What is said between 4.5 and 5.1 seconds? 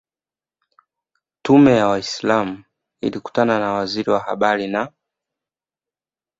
na